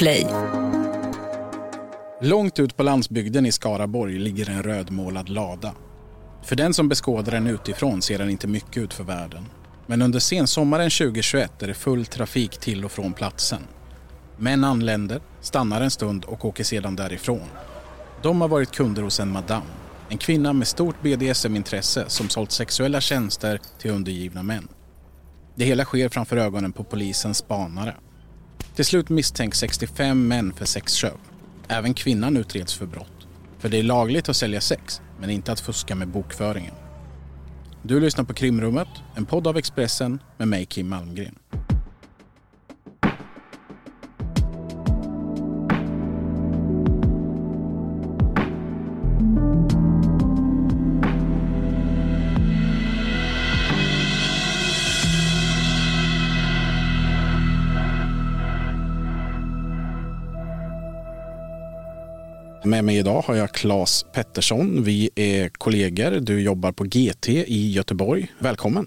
[0.00, 0.26] Podplay.
[2.20, 5.72] Långt ut på landsbygden i Skaraborg ligger en rödmålad lada.
[6.42, 9.44] För den som beskådar den utifrån ser den inte mycket ut för världen.
[9.86, 13.62] Men under sensommaren 2021 är det full trafik till och från platsen.
[14.36, 17.48] Män anländer, stannar en stund och åker sedan därifrån.
[18.22, 19.62] De har varit kunder hos en madam,
[20.08, 24.68] en kvinna med stort BDSM-intresse som sålt sexuella tjänster till undergivna män.
[25.54, 27.94] Det hela sker framför ögonen på polisens spanare.
[28.74, 31.20] Till slut misstänks 65 män för sexköp.
[31.68, 33.26] Även kvinnan utreds för brott.
[33.58, 36.74] För det är lagligt att sälja sex, men inte att fuska med bokföringen.
[37.82, 41.34] Du lyssnar på Krimrummet, en podd av Expressen med mig Kim Malmgren.
[62.80, 64.84] Med mig idag har jag Claes Pettersson.
[64.84, 66.10] Vi är kollegor.
[66.10, 68.32] Du jobbar på GT i Göteborg.
[68.38, 68.86] Välkommen!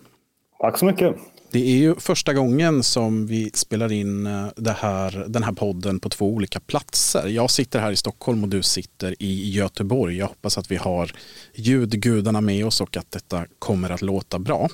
[0.60, 1.16] Tack så mycket!
[1.52, 6.00] Det är ju första gången som vi spelar in eh, det här, den här podden
[6.00, 7.28] på två olika platser.
[7.28, 10.18] Jag sitter här i Stockholm och du sitter i Göteborg.
[10.18, 11.12] Jag hoppas att vi har
[11.56, 14.70] ljudgudarna med oss och att detta kommer att låta bra.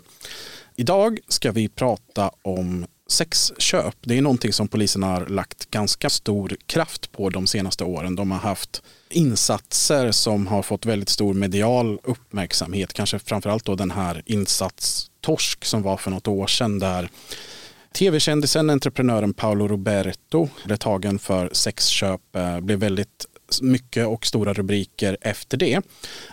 [0.75, 3.95] Idag ska vi prata om sexköp.
[4.01, 8.15] Det är någonting som polisen har lagt ganska stor kraft på de senaste åren.
[8.15, 12.93] De har haft insatser som har fått väldigt stor medial uppmärksamhet.
[12.93, 17.09] Kanske framförallt då den här insats Torsk som var för något år sedan där
[17.93, 23.25] tv-kändisen, entreprenören Paolo Roberto blev tagen för sexköp, eh, blev väldigt
[23.61, 25.81] mycket och stora rubriker efter det.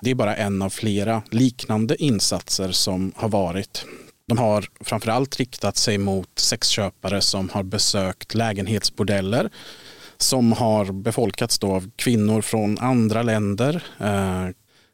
[0.02, 3.84] Det är bara en av flera liknande insatser som har varit.
[4.28, 9.50] De har framförallt riktat sig mot sexköpare som har besökt lägenhetsbordeller
[10.18, 13.84] som har befolkats då av kvinnor från andra länder.
[14.00, 14.46] Eh,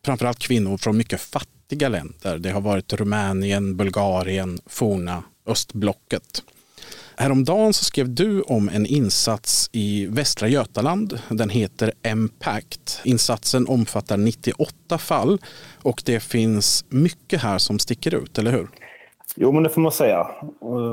[0.04, 2.38] framförallt kvinnor från mycket fattiga länder.
[2.38, 6.42] Det har varit Rumänien, Bulgarien, forna östblocket.
[7.16, 11.18] Häromdagen så skrev du om en insats i Västra Götaland.
[11.28, 13.00] Den heter Impact.
[13.04, 15.38] Insatsen omfattar 98 fall
[15.82, 18.68] och det finns mycket här som sticker ut, eller hur?
[19.36, 20.26] Jo, men det får man säga.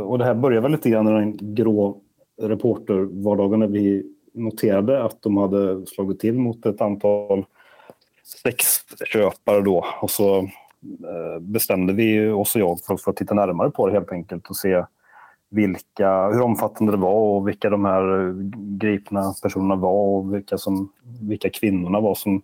[0.05, 1.97] Och det här börjar väl lite grann i den grå
[2.41, 4.03] reportervardagen när vi
[4.39, 7.45] noterade att de hade slagit till mot ett antal
[8.23, 9.85] sexköpare då.
[10.01, 14.11] Och så eh, bestämde vi oss och jag för att titta närmare på det helt
[14.11, 14.83] enkelt och se
[15.49, 18.33] vilka, hur omfattande det var och vilka de här
[18.77, 20.91] gripna personerna var och vilka, som,
[21.21, 22.41] vilka kvinnorna var som,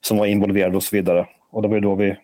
[0.00, 1.26] som var involverade och så vidare.
[1.50, 2.16] Och det var då vi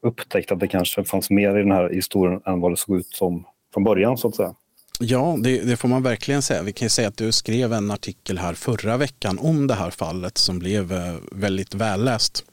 [0.00, 3.06] upptäckte att det kanske fanns mer i den här historien än vad det såg ut
[3.06, 4.54] som från början så att säga.
[5.00, 6.62] Ja, det, det, får man verkligen säga.
[6.62, 10.38] Vi kan säga att du skrev en artikel här förra veckan om det här fallet
[10.38, 12.44] som blev eh, väldigt välläst.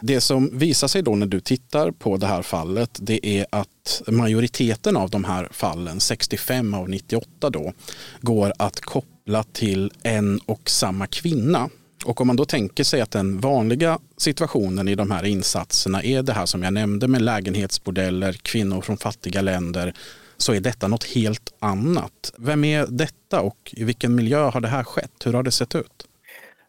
[0.00, 4.02] Det som visar sig då när du tittar på det här fallet det är att
[4.06, 7.72] majoriteten av de här fallen, 65 av 98 då,
[8.20, 11.70] går att koppla till en och samma kvinna.
[12.04, 16.22] Och om man då tänker sig att den vanliga situationen i de här insatserna är
[16.22, 19.94] det här som jag nämnde med lägenhetsbordeller, kvinnor från fattiga länder,
[20.42, 22.32] så är detta något helt annat.
[22.38, 25.12] Vem är detta och i vilken miljö har det här skett?
[25.24, 26.06] Hur har det sett ut?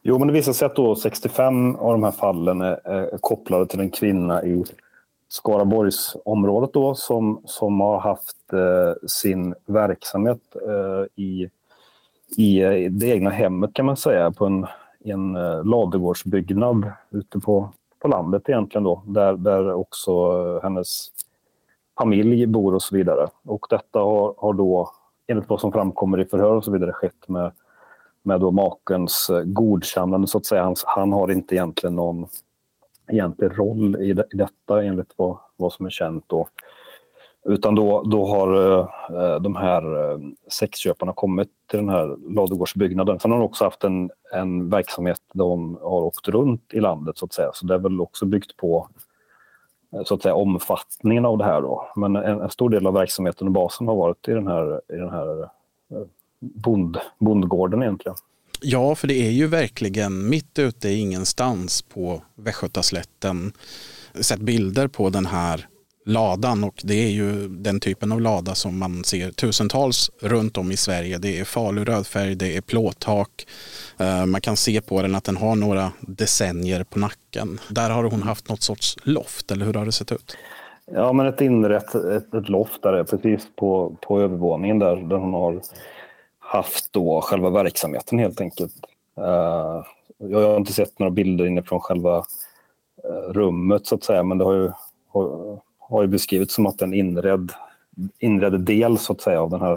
[0.03, 3.65] Jo, men det visar sig att då 65 av de här fallen är, är kopplade
[3.65, 4.63] till en kvinna i
[5.29, 11.49] Skaraborgsområdet då, som, som har haft eh, sin verksamhet eh, i,
[12.37, 12.59] i
[12.89, 14.65] det egna hemmet kan man säga, på en,
[14.99, 17.69] i en eh, ladugårdsbyggnad ute på,
[17.99, 21.11] på landet egentligen då, där, där också eh, hennes
[22.01, 23.27] familj bor och så vidare.
[23.45, 24.91] Och detta har, har då,
[25.27, 27.51] enligt vad som framkommer i förhör och så vidare, skett med,
[28.23, 30.63] med då makens eh, godkännande så att säga.
[30.63, 32.27] Han, han har inte egentligen någon
[33.11, 36.23] egentlig roll i, de, i detta enligt vad, vad som är känt.
[36.27, 36.47] Då.
[37.45, 40.19] Utan då, då har eh, de här eh,
[40.51, 43.19] sexköparna kommit till den här ladugårdsbyggnaden.
[43.19, 47.17] Sen har de också haft en, en verksamhet där de har åkt runt i landet
[47.17, 47.49] så att säga.
[47.53, 49.10] Så det är väl också byggt på Eh,
[49.93, 51.61] Eh, så att säga, omfattningen av det här.
[51.61, 51.91] Då.
[51.95, 54.97] Men en, en, stor del av verksamheten och basen har varit i den här, i
[54.97, 55.47] den här eh,
[56.39, 58.15] bond, bondgården egentligen.
[58.61, 63.53] Ja, för det är ju verkligen mitt ute i ingenstans på Västgötaslätten.
[64.13, 65.67] Sett bilder på den här
[66.11, 70.71] ladan och det är ju den typen av lada som man ser tusentals runt om
[70.71, 71.17] i Sverige.
[71.17, 73.47] Det är falu rödfärg, det är plåttak.
[73.99, 77.59] Eh, man kan se på den att den har några decennier på nacken.
[77.69, 80.37] Där har hon haft något sorts loft, eller hur har det sett ut?
[80.85, 85.33] Ja, men ett inrett ett, ett loft där precis på, på övervåningen där, där hon
[85.33, 85.61] har
[86.39, 88.73] haft då själva verksamheten helt enkelt.
[89.17, 89.83] Eh,
[90.17, 92.17] jag har inte sett några bilder inifrån själva
[93.03, 94.71] eh, rummet så att säga, men det har ju,
[95.91, 97.51] har, ju beskrivits som att en inredd,
[98.19, 99.73] inredd del så att säga av den här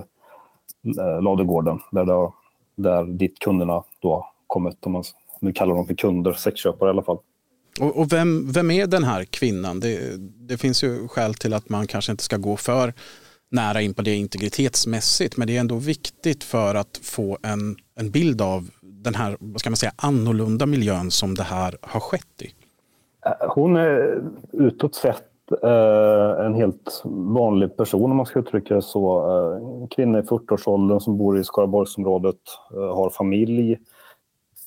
[0.99, 2.33] uh, ladugården där, det,
[2.77, 5.05] där dit kunderna då kommit, om man
[5.41, 7.19] nu kallar dem för kunder, sexköpare i alla fall.
[7.81, 9.81] Och, och vem, vem är den här kvinnan?
[9.81, 12.93] Det, det finns ju skäl till att man kanske inte ska gå för
[13.51, 18.11] nära in på det integritetsmässigt men det är ändå viktigt för att få en, en
[18.11, 22.43] bild av den här vad ska man säga, annorlunda miljön som det här har skett
[22.43, 22.55] i.
[23.49, 24.23] Hon är
[24.53, 29.21] utåt sett eh, Eh, en helt vanlig person om man ska uttrycka det så.
[29.81, 32.41] En kvinna i 40-årsåldern som bor i Skaraborgsområdet,
[32.75, 33.79] eh, har familj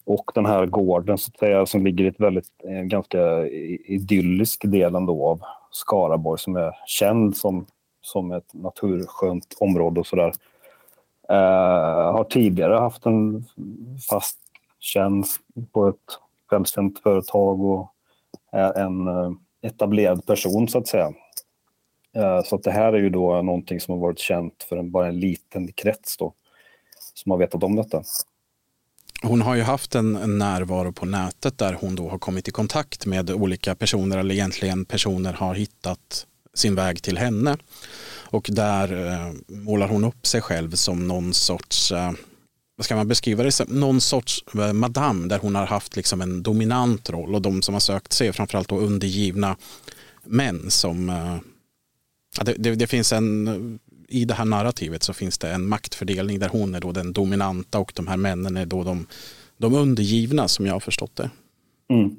[0.06, 4.96] och den här gården så att säga, som ligger i ett väldigt, ganska idyllisk del
[4.96, 5.42] av
[5.72, 7.66] Skaraborg som är känd som
[8.08, 10.32] som ett naturskönt område och sådär.
[11.30, 13.46] Eh, har tidigare haft en
[14.10, 14.40] fast
[14.80, 15.42] tjänst
[15.72, 16.20] på ett
[16.50, 17.94] självständigt företag och
[18.52, 19.32] är en eh,
[19.68, 21.14] etablerad person så att säga.
[22.16, 24.92] Eh, så att det här är ju då någonting som har varit känt för en,
[24.92, 26.34] bara en liten krets då,
[27.14, 28.04] som har vetat om detta.
[29.24, 32.52] Hon har ju haft en, en, närvaro på nätet där hon då har kommit i
[32.52, 37.58] kontakt med olika personer eller egentligen personer har hittat sin väg till henne.
[38.30, 42.12] Och där eh, målar hon upp sig själv som någon sorts eh,
[42.78, 43.80] vad ska man beskriva det som?
[43.80, 47.76] Någon sorts madame madam där hon har haft liksom en dominant roll och de som
[47.76, 49.56] har sökt sig framförallt då undergivna
[50.24, 51.36] män som eh,
[52.46, 56.50] det, det, det, finns en i det här narrativet så finns det en maktfördelning där
[56.50, 59.08] hon är då den dominanta och de här männen är då de,
[59.58, 61.30] de undergivna som jag har förstått det.
[61.90, 62.16] Mm.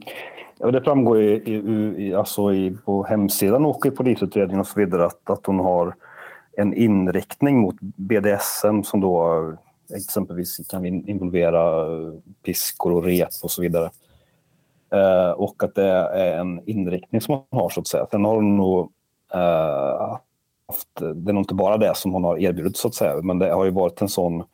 [0.59, 1.53] Ja, det framgår i,
[1.99, 5.95] i, alltså i, på hemsidan och i polisutredningen och så vidare att, att hon har
[6.57, 9.57] en inriktning mot BDSM som då
[9.97, 11.87] exempelvis kan involvera
[12.45, 13.91] piskor och rep och så vidare.
[14.93, 18.07] Eh, och att det är en inriktning som hon har så att säga.
[18.11, 18.93] Sen har hon nog
[19.35, 20.19] eh,
[20.69, 23.39] haft, det är nog inte bara det som hon har erbjudit så att säga, men
[23.39, 24.45] det har ju varit en sån,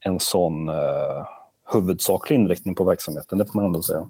[0.00, 1.26] en sån eh,
[1.72, 4.08] huvudsaklig inriktning på verksamheten, det får man ändå säga.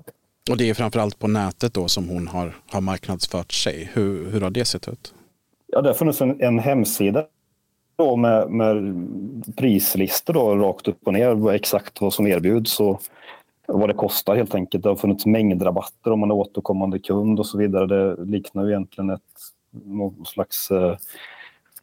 [0.50, 3.90] Och det är framförallt på nätet då som hon har, har marknadsfört sig.
[3.92, 5.14] Hur, hur har det sett ut?
[5.66, 7.24] Ja, det har funnits en, en hemsida
[8.02, 8.76] då med, med
[9.56, 13.02] prislistor då, rakt upp och ner, exakt vad som erbjuds och
[13.66, 14.82] vad det kostar helt enkelt.
[14.82, 17.86] Det har funnits mängdrabatter om man är återkommande kund och så vidare.
[17.86, 19.20] Det liknar ju egentligen ett
[19.70, 20.96] någon slags eh,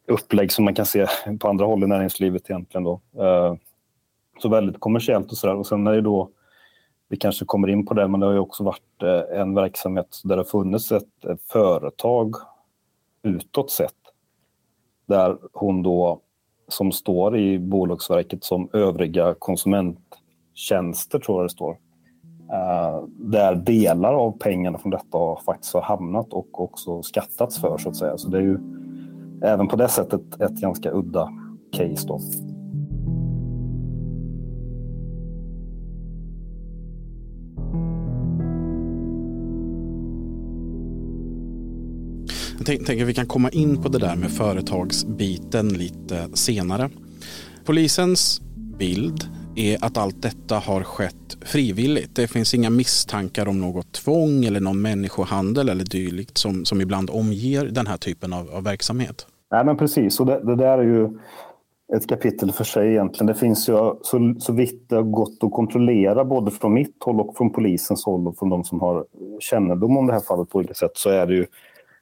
[0.07, 1.07] upplägg som man kan se
[1.39, 2.83] på andra håll i näringslivet egentligen.
[2.83, 3.01] Då.
[3.19, 3.55] Eh,
[4.41, 5.55] så väldigt kommersiellt och sådär.
[5.55, 6.29] Och sen är det då
[7.09, 10.21] vi kanske kommer in på det, men det har ju också varit eh, en verksamhet
[10.23, 12.35] där det har funnits ett, ett företag
[13.23, 13.93] utåt sett.
[15.09, 16.21] Där hon då,
[16.67, 21.77] som står i Bolagsverket som övriga konsumenttjänster, tror jag det står.
[22.51, 27.89] Eh, där delar av pengarna från detta faktiskt har hamnat och också skattats för, så
[27.89, 28.17] att säga.
[28.17, 28.59] Så det är ju
[29.43, 31.29] även på det sättet ett ganska udda
[31.71, 32.07] case.
[32.07, 32.19] Då.
[42.77, 46.89] Tänker att vi kan komma in på det där med företagsbiten lite senare.
[47.65, 48.41] Polisens
[48.79, 49.23] bild
[49.55, 52.15] är att allt detta har skett frivilligt.
[52.15, 57.09] Det finns inga misstankar om något tvång eller någon människohandel eller dylikt som, som ibland
[57.09, 59.27] omger den här typen av, av verksamhet.
[59.51, 61.19] Nej, men precis, och det, det, där är ju
[61.95, 63.27] ett kapitel för sig egentligen.
[63.27, 67.19] Det finns ju så, så vitt det har gått att kontrollera både från mitt håll
[67.19, 69.05] och från polisens håll och från de som har
[69.39, 71.45] kännedom om det här fallet på olika sätt så är det ju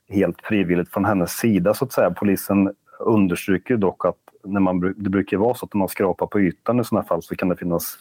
[0.10, 2.12] helt frivilligt från hennes sida så att säga.
[2.12, 6.40] Polisen understryker dock att när man, det brukar vara så att när man skrapar på
[6.40, 7.98] ytan i sådana fall så kan det finnas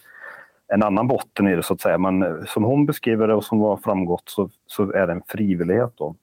[0.69, 1.99] en annan botten i det så att säga.
[1.99, 5.23] Men eh, som hon beskriver det och som har framgått så, så är det en
[5.29, 5.93] frivillighet.
[5.97, 6.15] Då.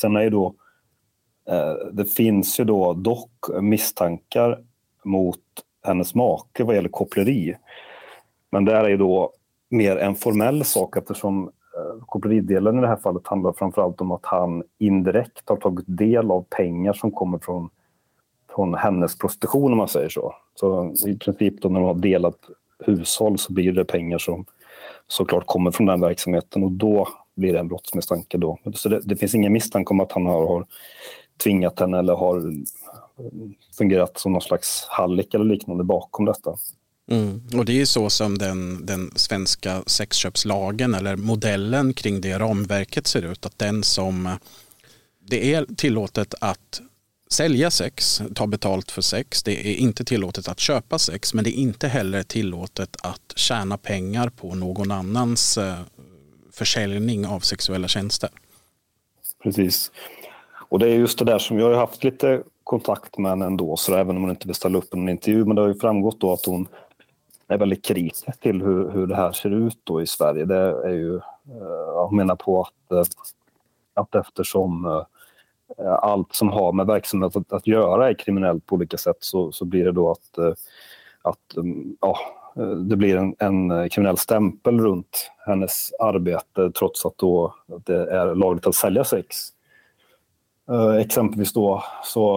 [0.00, 0.54] Sen är ju då,
[1.50, 4.58] eh, det finns ju då dock misstankar
[5.04, 5.40] mot
[5.86, 7.56] hennes make vad gäller koppleri.
[8.50, 9.32] Men det är ju då
[9.68, 11.50] mer en formell sak eftersom
[12.06, 16.44] koppleridelen i det här fallet handlar framförallt om att han indirekt har tagit del av
[16.50, 17.68] pengar som kommer från,
[18.54, 20.34] från hennes prostitution om man säger så.
[20.54, 22.38] Så i princip då när de har delat
[22.78, 24.44] hushåll så blir det pengar som
[25.06, 28.58] såklart kommer från den verksamheten och då blir det en brottsmisstanke då.
[28.74, 30.66] Så det, det finns ingen misstanke om att han har, har
[31.44, 32.42] tvingat henne eller har
[33.78, 36.56] fungerat som någon slags hallick eller liknande bakom detta.
[37.10, 37.42] Mm.
[37.54, 43.22] Och det är så som den, den svenska sexköpslagen eller modellen kring det ramverket ser
[43.22, 43.46] ut.
[43.46, 44.36] Att den som
[45.20, 46.80] det är tillåtet att
[47.30, 49.42] sälja sex, ta betalt för sex.
[49.42, 53.78] Det är inte tillåtet att köpa sex men det är inte heller tillåtet att tjäna
[53.78, 55.78] pengar på någon annans eh,
[56.52, 58.30] försäljning av sexuella tjänster.
[59.42, 59.90] Precis.
[60.68, 63.76] Och det är just det där som jag har haft lite kontakt med henne ändå,
[63.76, 65.44] så även om hon inte vill ställa upp en intervju.
[65.44, 66.68] Men det har ju framgått då att hon
[67.54, 70.44] är väldigt kritisk till hur, hur det här ser ut då i Sverige.
[70.44, 71.22] Det är ju, eh,
[71.94, 73.02] jag hon menar på att, eh,
[73.94, 78.96] att eftersom eh, allt som har med verksamhet att, att göra är kriminellt på olika
[78.96, 80.38] sätt så, så blir det då att,
[81.22, 81.38] att
[82.00, 82.18] ja,
[82.76, 88.34] det blir en, en kriminell stämpel runt hennes arbete trots att, då, att det är
[88.34, 89.36] lagligt att sälja sex.
[91.00, 92.32] Exempelvis då så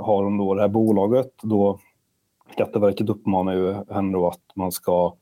[0.00, 1.32] har hon då det här bolaget.
[1.42, 1.78] Då
[2.52, 5.14] Skatteverket uppmanar ju henne att man ska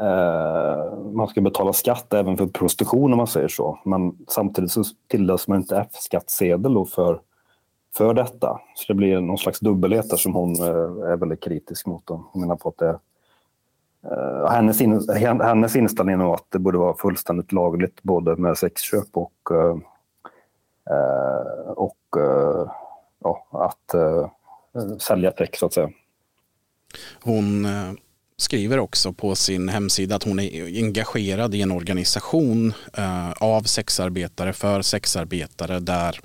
[0.00, 3.78] eh, man ska betala skatt även för prostitution om man säger så.
[3.84, 7.20] Men samtidigt så tilldelas man inte F-skattsedel för,
[7.96, 8.60] för detta.
[8.74, 12.02] Så det blir någon slags dubbelhet där som hon eh, är väldigt kritisk mot.
[12.08, 12.98] Hon menar på att det
[14.10, 15.08] eh, hennes, in,
[15.42, 19.32] hennes inställning är nog att det borde vara fullständigt lagligt både med sexköp och
[20.90, 22.70] Eh, eh och eh,
[23.18, 24.30] ja, att eh,
[24.98, 25.90] sälja sex, så att säga.
[27.20, 27.92] Hon eh,
[28.36, 34.52] skriver också på sin hemsida att hon är engagerad i en organisation eh, av sexarbetare
[34.52, 36.20] för sexarbetare där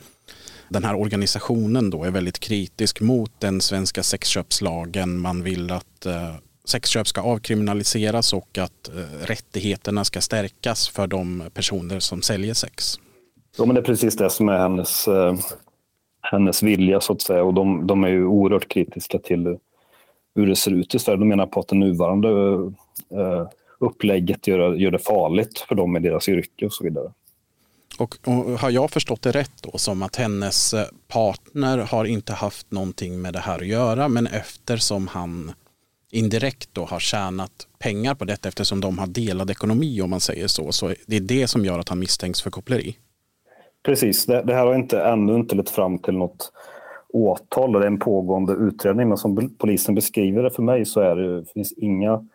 [0.70, 5.20] den här organisationen då är väldigt kritisk mot den svenska sexköpslagen.
[5.20, 8.90] Man vill att eh, sexköp ska avkriminaliseras och att
[9.22, 13.00] rättigheterna ska stärkas för de personer som säljer sex.
[13.58, 15.06] Ja, men det är precis det som är hennes,
[16.22, 17.44] hennes vilja så att säga.
[17.44, 19.58] Och de, de är ju oerhört kritiska till
[20.36, 21.18] hur det ser ut i Sverige.
[21.18, 22.30] De menar på att det nuvarande
[23.10, 23.48] eh,
[23.80, 27.12] upplägget gör, gör det farligt för dem i deras yrke och så vidare.
[28.00, 32.34] Och, och, har jag förstått det rätt då som att hennes eh, partner har inte
[32.34, 35.52] haft någonting med det här att göra men eftersom han
[36.12, 40.48] indirekt då har tjänat pengar på detta eftersom de har delad ekonomi om man säger
[40.48, 40.72] så.
[40.72, 42.98] Så det är det som gör att han misstänks för koppleri.
[43.86, 46.52] Precis, det, det, här har inte, ännu inte lett fram till något
[47.16, 49.10] åtal och det är en pågående utredning.
[49.10, 52.26] Men som polisen beskriver det för mig så är det, finns inga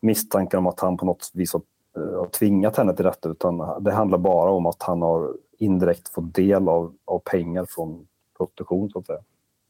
[0.00, 1.62] misstankar om att han på något vis har,
[1.96, 6.08] eh, har tvingat henne till detta utan det handlar bara om att han har indirekt
[6.08, 8.06] fått del av, av pengar från
[8.38, 9.20] prostitution så att säga.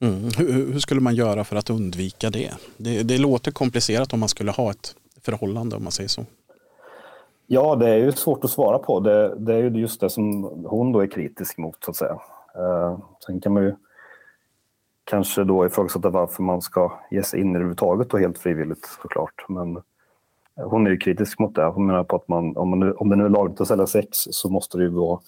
[0.02, 0.28] Mm.
[0.38, 2.50] Hur, hur, skulle man göra för att undvika det?
[2.76, 3.02] det?
[3.02, 6.24] Det låter komplicerat om man skulle ha ett förhållande om man säger så.
[7.46, 9.00] Ja, det är ju svårt att svara på.
[9.00, 12.18] Det, det är ju just det som hon då är kritisk mot, så att säga.
[12.58, 13.74] Uh, sen kan man ju
[15.04, 18.88] kanske då ifrågasätta varför man ska ge sig in i det överhuvudtaget och helt frivilligt
[19.02, 19.44] såklart.
[19.48, 21.64] Men eh, hon är ju kritisk mot det.
[21.64, 23.86] Hon menar på att man, om, man nu, om det nu är lagligt att sälja
[23.86, 25.20] sex så måste det ju vara,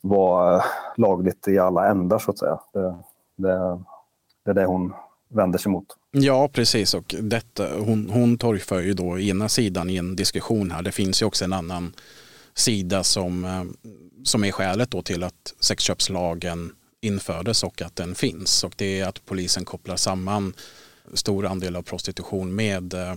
[0.00, 0.64] vara eh,
[0.96, 2.60] lagligt i alla ändar så att säga.
[2.72, 2.96] Det,
[3.36, 3.80] det,
[4.44, 4.92] det är det hon
[5.28, 5.86] vänder sig mot.
[6.10, 6.94] Ja, precis.
[6.94, 10.82] Och detta, hon, hon torgför ju då ena sidan i en diskussion här.
[10.82, 11.92] Det finns ju också en annan
[12.54, 13.64] sida som, eh,
[14.24, 16.72] som är skälet då till att sexköpslagen
[17.04, 18.64] infördes och att den finns.
[18.64, 20.54] Och det är att polisen kopplar samman
[21.12, 23.14] stor andel av prostitution med eh,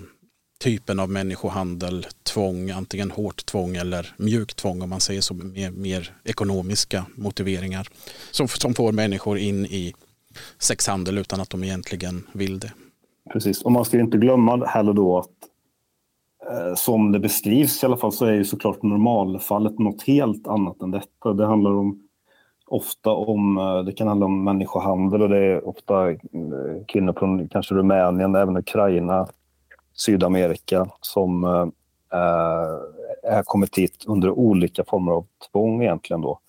[0.59, 5.73] typen av människohandel, tvång, antingen hårt tvång eller mjukt tvång om man säger så, med
[5.73, 7.87] mer ekonomiska motiveringar
[8.31, 9.93] som, som får människor in i
[10.59, 12.71] sexhandel utan att de egentligen vill det.
[13.33, 15.29] Precis, och man ska inte glömma heller då att
[16.51, 20.81] eh, som det beskrivs i alla fall så är ju såklart normalfallet något helt annat
[20.81, 21.33] än detta.
[21.33, 22.06] Det handlar om
[22.67, 26.17] ofta om, eh, det kan handla om människohandel och det är ofta eh,
[26.87, 29.27] kvinnor från kanske Rumänien, även Ukraina,
[29.93, 31.67] Sydamerika som eh,
[32.19, 36.39] eh är kommit hit under olika former av tvång egentligen då.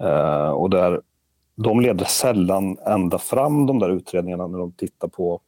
[0.00, 1.00] Eh, och där
[1.56, 5.40] de leder sällan ända fram de där utredningarna när de tittar på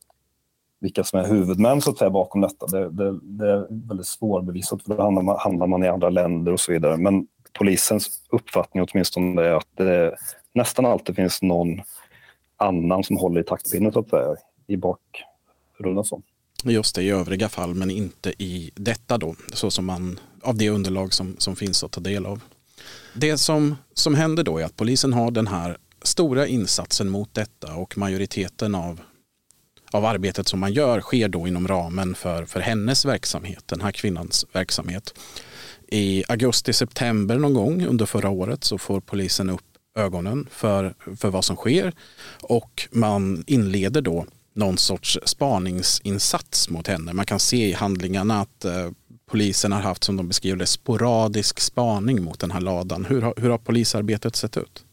[0.80, 2.66] vilka som är huvudmän så att säga, bakom detta.
[2.66, 6.52] Det, det, det är väldigt svårbevisat för då hamnar man, hamnar man i andra länder
[6.52, 6.96] och så vidare.
[6.96, 7.26] Men
[7.58, 10.16] polisens uppfattning åtminstone är att det
[10.54, 11.80] nästan alltid finns någon
[12.56, 14.36] annan som håller i taktpinnen så att säga,
[14.66, 16.04] i bakgrunden.
[16.64, 20.70] Just det, i övriga fall men inte i detta då, så som man, av det
[20.70, 22.40] underlag som, som finns att ta del av.
[23.14, 27.74] Det som, som händer då är att polisen har den här stora insatsen mot detta
[27.74, 29.00] och majoriteten av
[29.92, 33.92] av arbetet som man gör sker då inom ramen för, för hennes verksamhet, den här
[33.92, 35.14] kvinnans verksamhet.
[35.90, 39.64] I augusti-september någon gång under förra året så får polisen upp
[39.98, 41.92] ögonen för, för vad som sker
[42.42, 47.12] och man inleder då någon sorts spaningsinsats mot henne.
[47.12, 48.72] Man kan se i handlingarna att eh,
[49.30, 53.04] polisen har haft, som de beskriver det, sporadisk spaning mot den här ladan.
[53.04, 54.84] Hur har, hur har polisarbetet sett ut?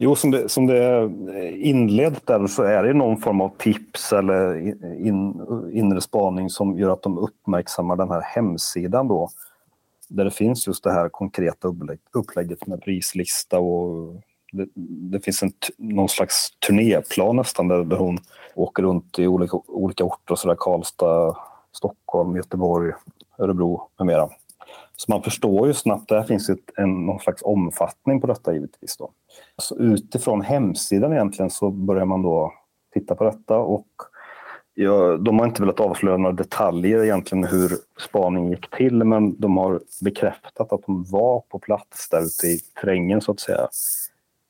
[0.00, 1.10] Jo, som det, som det är
[1.56, 4.58] inlett där så är det någon form av tips eller
[5.06, 5.40] in,
[5.72, 9.30] inre spaning som gör att de uppmärksammar den här hemsidan då.
[10.08, 11.68] Där det finns just det här konkreta
[12.12, 14.22] upplägget med prislista och
[14.52, 14.68] det,
[15.10, 18.18] det finns en, någon slags turnéplan nästan där, där hon
[18.54, 21.36] åker runt i olika, olika orter, så där Karlstad,
[21.72, 22.92] Stockholm, Göteborg,
[23.38, 24.28] Örebro med mera.
[24.96, 28.52] Så man förstår ju snabbt, där det finns ett, en, någon slags omfattning på detta
[28.52, 28.96] givetvis.
[28.96, 29.10] Då.
[29.56, 32.52] Så utifrån hemsidan egentligen så börjar man då
[32.94, 33.86] titta på detta och
[34.80, 37.70] ja, de har inte velat avslöja några detaljer egentligen hur
[38.08, 42.60] spaningen gick till men de har bekräftat att de var på plats där ute i
[42.80, 43.68] terrängen så att säga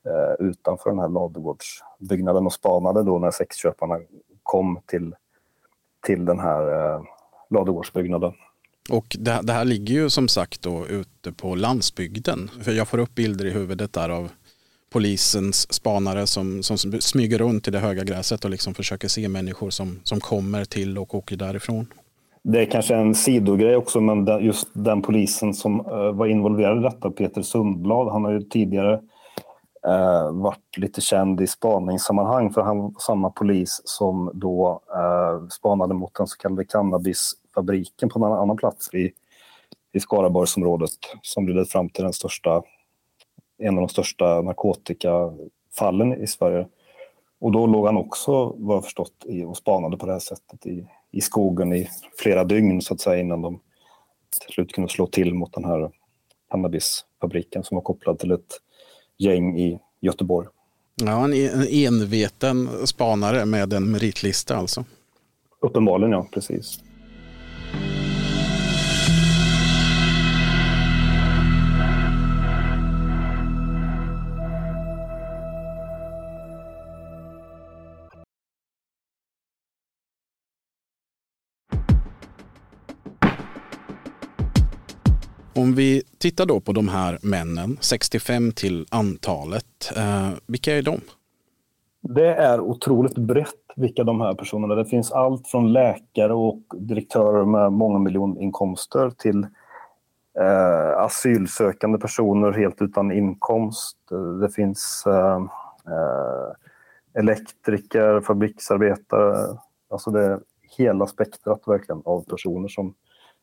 [0.06, 4.00] eh, utanför den här ladugårdsbyggnaden och spanade då när sexköparna
[4.42, 5.14] kom till,
[6.06, 7.02] till den här eh,
[7.50, 8.32] ladugårdsbyggnaden.
[8.90, 12.50] Och det, det, här ligger ju som sagt då ute på landsbygden.
[12.62, 14.30] För jag får upp bilder i huvudet där av
[14.90, 19.70] polisens spanare som, som smyger runt i det höga gräset och liksom försöker se människor
[19.70, 21.86] som, som kommer till och åker därifrån.
[22.42, 26.82] Det är kanske en sidogrej också, men just den polisen som eh, var involverad i
[26.82, 29.00] detta, Peter Sundblad, han har ju tidigare
[29.86, 35.94] eh, varit lite känd i spaningssammanhang för han var samma polis som då eh, spanade
[35.94, 39.10] mot den så kallade cannabisfabriken på en annan plats i,
[39.92, 40.90] i Skaraborgsområdet
[41.22, 42.62] som ledde fram till den största,
[43.58, 46.66] en av de största narkotikafallen i Sverige.
[47.40, 50.66] Och då låg han också, vad jag förstått, i, och spanade på det här sättet
[50.66, 51.88] i, i skogen i
[52.18, 53.60] flera dygn så att säga innan de
[54.46, 55.90] till slut kunde slå till mot den här
[56.50, 58.60] cannabisfabriken som var kopplad till ett
[59.16, 60.48] gäng i Göteborg.
[60.94, 64.84] Ja, en, en enveten spanare med en meritlista alltså.
[65.60, 66.80] Uppenbarligen, ja, precis.
[85.58, 91.00] Om vi tittar då på de här männen, 65 till antalet, eh, vilka är de?
[92.00, 94.78] Det är otroligt brett vilka de här personerna är.
[94.78, 99.46] Det finns allt från läkare och direktörer med många miljoninkomster till
[100.40, 103.98] eh, asylsökande personer helt utan inkomst.
[104.40, 105.36] Det finns eh,
[105.86, 106.52] eh,
[107.20, 109.58] elektriker, fabriksarbetare.
[109.90, 110.40] Alltså det är
[110.78, 112.94] hela spektrat verkligen av personer som,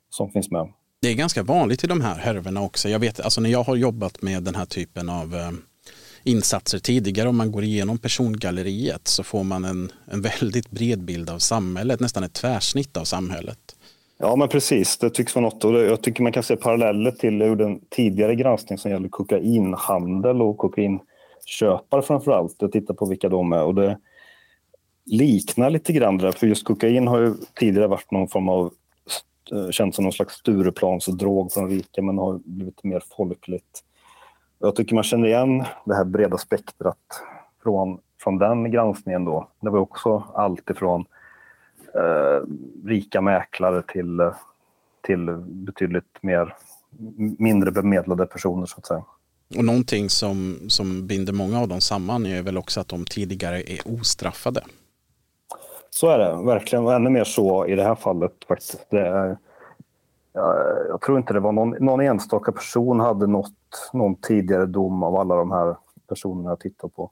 [0.10, 0.70] som finns med.
[1.06, 2.90] Det är ganska vanligt i de här härvorna också.
[2.90, 5.52] Jag vet, alltså när jag har jobbat med den här typen av eh,
[6.24, 11.30] insatser tidigare, om man går igenom persongalleriet så får man en, en väldigt bred bild
[11.30, 13.60] av samhället, nästan ett tvärsnitt av samhället.
[14.18, 14.98] Ja, men precis.
[14.98, 15.64] Det tycks vara något.
[15.64, 20.58] Och jag tycker man kan se paralleller till den tidigare granskning som gäller kokainhandel och
[20.58, 22.56] kokainköpare framför allt.
[22.60, 23.98] Jag tittar på vilka de är och det
[25.06, 28.74] liknar lite grann det där, för just kokain har ju tidigare varit någon form av
[29.52, 33.84] Eh, känts som någon slags Stureplansdrog från rika men har blivit mer folkligt.
[34.60, 37.24] Jag tycker man känner igen det här breda spektrat
[37.64, 39.50] från, från den granskningen då.
[39.60, 41.06] Det var också allt ifrån
[41.96, 42.48] eh,
[42.86, 44.32] rika mäklare till,
[45.02, 46.56] till betydligt mer
[47.40, 49.04] mindre bemedlade personer så att säga.
[49.58, 53.72] Och någonting som, som binder många av dem samman är väl också att de tidigare
[53.72, 54.64] är ostraffade.
[55.96, 58.86] Så är det verkligen och ännu mer så i det här fallet faktiskt.
[58.90, 59.38] Det är,
[60.34, 60.56] jag,
[60.90, 65.16] jag tror inte det var någon, någon enstaka person hade nått någon tidigare dom av
[65.16, 65.76] alla de här
[66.08, 67.12] personerna jag tittar på.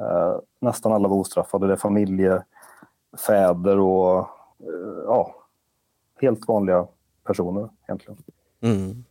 [0.00, 1.66] Eh, nästan alla var ostraffade.
[1.66, 4.26] Det är familjefäder och eh,
[5.04, 5.34] ja,
[6.20, 6.86] helt vanliga
[7.24, 8.18] personer egentligen.
[8.60, 9.04] Mm.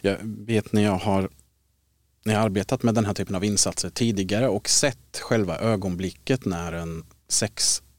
[0.00, 1.28] Jag vet när jag har
[2.24, 6.72] när jag arbetat med den här typen av insatser tidigare och sett själva ögonblicket när
[6.72, 7.82] en sex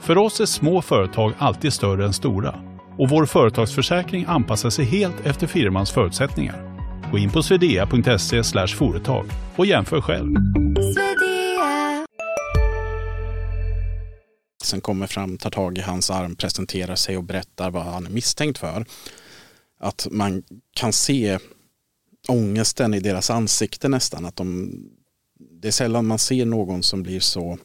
[0.00, 2.60] För oss är små företag alltid större än stora
[2.98, 6.76] och vår företagsförsäkring anpassar sig helt efter firmans förutsättningar.
[7.10, 10.34] Gå in på swedea.se företag och jämför själv.
[14.62, 18.10] Sen kommer fram, tar tag i hans arm, presenterar sig och berättar vad han är
[18.10, 18.84] misstänkt för.
[19.80, 20.42] Att man
[20.74, 21.38] kan se
[22.28, 24.26] ångesten i deras ansikte nästan.
[24.26, 24.72] Att de,
[25.62, 27.58] det är sällan man ser någon som blir så,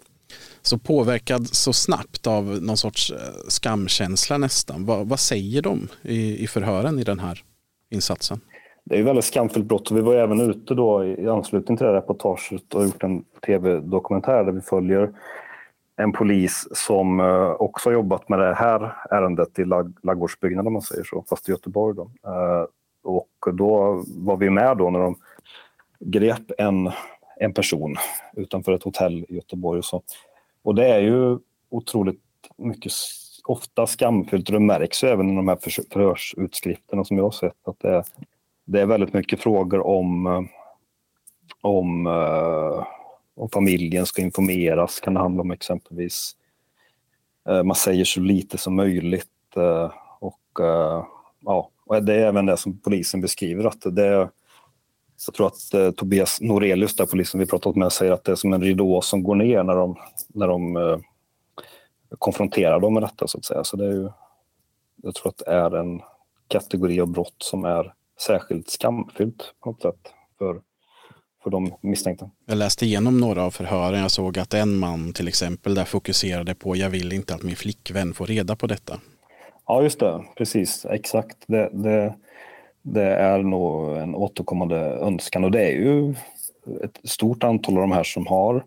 [0.68, 4.86] så påverkad så snabbt av någon sorts eh, skamkänsla nästan.
[4.86, 7.44] Vad, vad säger de i, i förhören i den här
[7.90, 8.40] insatsen?
[8.84, 9.92] Det är ett väldigt skamfullt brott.
[9.92, 14.44] Vi var även ute då i anslutning till det här reportaget och gjort en tv-dokumentär
[14.44, 15.12] där vi följer
[15.98, 20.74] en polis som eh, också har jobbat med det här ärendet i lag, ladugårdsbyggnaden, om
[20.74, 21.96] man säger så, fast i Göteborg.
[21.96, 22.04] Då.
[22.04, 22.66] Eh,
[23.04, 25.16] och då var vi med då när de
[26.00, 26.92] grep en,
[27.40, 27.96] en person
[28.34, 29.80] utanför ett hotell i Göteborg.
[29.80, 30.02] Och, så
[30.66, 31.38] och det är ju
[31.70, 32.22] otroligt
[32.58, 32.92] mycket,
[33.44, 35.58] ofta skamfyllt och det märks ju även i de här
[35.94, 38.06] förhörsutskrifterna som jag har sett att det är,
[38.66, 40.42] det är väldigt mycket frågor om, eh,
[41.62, 42.86] om, eh,
[43.36, 45.00] om familjen ska informeras.
[45.00, 46.36] Kan det handla om exempelvis
[47.50, 49.30] eh, man säger så lite som möjligt
[50.20, 50.60] och
[51.46, 53.66] ja, och det är även det som polisen beskriver.
[53.66, 54.30] att det
[55.28, 58.36] jag tror att eh, Tobias Norelius, där polisen vi pratat med, säger att det är
[58.36, 59.96] som en ridå som går ner när de,
[60.28, 60.98] när de eh,
[62.20, 63.28] konfronterar dem med detta.
[63.28, 63.64] så att säga.
[63.64, 64.10] Så det är ju,
[65.04, 66.02] jag tror att det är en
[66.48, 70.62] kategori av brott som är särskilt skamfyllt på något sätt för,
[71.44, 72.30] för de misstänkta.
[72.46, 74.00] Jag läste igenom några av förhören.
[74.00, 77.56] Jag såg att en man till exempel där fokuserade på jag vill inte att min
[77.56, 79.00] flickvän får reda på detta.
[79.68, 80.24] Ja, just det.
[80.38, 81.38] Precis, exakt.
[81.48, 82.16] Det, det,
[82.88, 86.16] det är nog en återkommande önskan och det är ju
[86.84, 88.66] ett stort antal av de här som har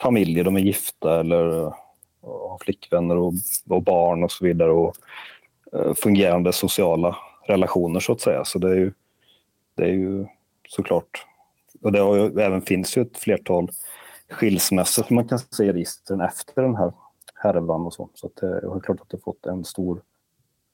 [0.00, 1.74] familjer, de är gifta eller eh,
[2.22, 3.32] har flickvänner och,
[3.68, 4.94] och barn och så vidare och
[5.72, 8.44] eh, fungerande sociala relationer så att säga.
[8.44, 8.92] Så det är ju,
[9.74, 10.26] det är ju
[10.68, 11.26] såklart,
[11.82, 13.70] och det ju, även finns ju ett flertal
[14.30, 16.92] skilsmässor som man kan se i registren efter den här
[17.34, 18.10] härvan och så.
[18.14, 20.02] Så det är klart att det fått en stor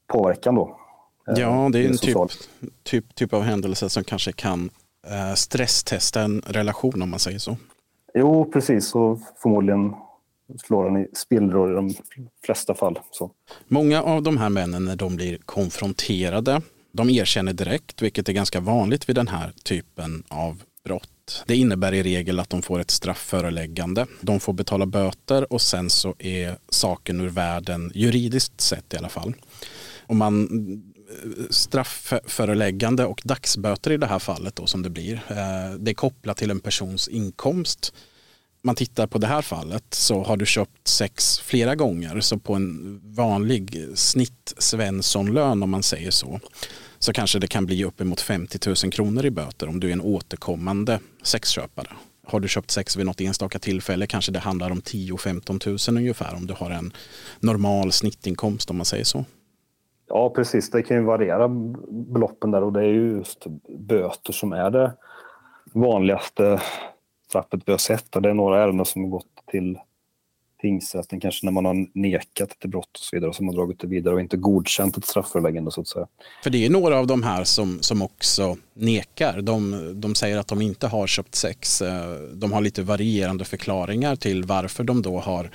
[0.06, 0.80] påverkan då.
[1.26, 2.16] Ja, eh, det är en typ,
[2.82, 4.70] typ, typ av händelse som kanske kan
[5.06, 7.56] eh, stresstesta en relation om man säger så.
[8.14, 8.94] Jo, precis.
[8.94, 9.94] Och förmodligen
[10.66, 11.94] slår den i spillror i de
[12.44, 12.98] flesta fall.
[13.10, 13.30] Så.
[13.68, 16.62] Många av de här männen när de blir konfronterade,
[16.92, 21.44] de erkänner direkt, vilket är ganska vanligt vid den här typen av brott.
[21.46, 24.06] Det innebär i regel att de får ett straffföreläggande.
[24.20, 29.08] De får betala böter och sen så är saken ur världen, juridiskt sett i alla
[29.08, 29.34] fall.
[30.06, 30.48] Om man
[31.50, 35.14] straffföreläggande och dagsböter i det här fallet då som det blir.
[35.14, 37.94] Eh, det är kopplat till en persons inkomst.
[38.62, 42.54] Man tittar på det här fallet så har du köpt sex flera gånger så på
[42.54, 46.40] en vanlig snitt Svenssonlön om man säger så
[46.98, 50.00] så kanske det kan bli uppemot 50 000 kronor i böter om du är en
[50.00, 51.88] återkommande sexköpare.
[52.26, 56.34] Har du köpt sex vid något enstaka tillfälle kanske det handlar om 10-15 000 ungefär
[56.34, 56.92] om du har en
[57.40, 59.24] normal snittinkomst om man säger så.
[60.08, 60.70] Ja, precis.
[60.70, 61.48] Det kan ju variera
[61.88, 63.46] beloppen där och det är ju just
[63.78, 64.92] böter som är det
[65.72, 66.60] vanligaste
[67.28, 68.16] straffet vi har sett.
[68.16, 69.78] Och det är några ärenden som har gått till
[70.60, 73.86] tingsrätten, kanske när man har nekat till brott och så vidare, som har dragit det
[73.86, 76.06] vidare och inte godkänt ett strafföreläggande så att säga.
[76.42, 79.40] För det är några av de här som, som också nekar.
[79.42, 81.82] De, de säger att de inte har köpt sex.
[81.82, 85.50] Eh, de har lite varierande förklaringar till varför de då har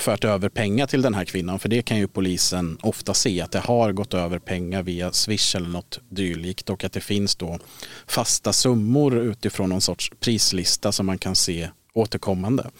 [0.00, 1.58] fört över pengar till den här kvinnan.
[1.58, 5.56] För det kan ju polisen ofta se att det har gått över pengar via Swish
[5.56, 7.58] eller något dylikt och att det finns då
[8.06, 12.70] fasta summor utifrån någon sorts prislista som man kan se återkommande.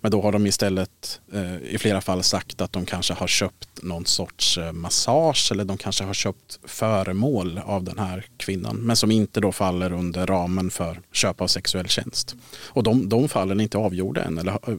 [0.00, 3.82] Men då har de istället eh, i flera fall sagt att de kanske har köpt
[3.82, 8.96] någon sorts eh, massage eller de kanske har köpt föremål av den här kvinnan men
[8.96, 12.36] som inte då faller under ramen för köp av sexuell tjänst.
[12.66, 14.76] Och de, de fallen är inte avgjorda än eller eh,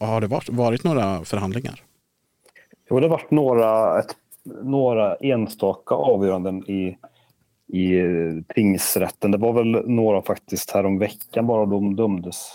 [0.00, 1.82] har det varit, varit några förhandlingar?
[2.90, 4.16] Jo, det har varit några, ett,
[4.62, 6.98] några enstaka avgöranden i,
[7.78, 8.02] i
[8.54, 9.30] tingsrätten.
[9.30, 12.48] Det var väl några faktiskt häromveckan, veckan bara de dömdes.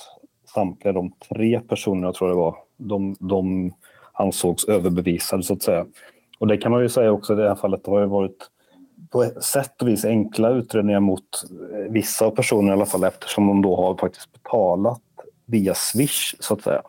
[0.54, 2.56] Samtliga de tre personerna tror jag det var.
[2.78, 3.72] De, de
[4.14, 5.86] ansågs överbevisade så att säga.
[6.40, 7.84] Och det kan man ju säga också i det här fallet.
[7.84, 8.50] Det har ju varit
[9.10, 11.24] på ett sätt och vis enkla utredningar mot
[11.74, 15.02] eh, vissa av personerna i alla fall eftersom de då har faktiskt betalat
[15.46, 16.82] via Swish så att säga.